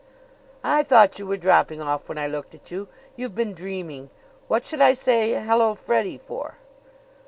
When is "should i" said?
4.65-4.93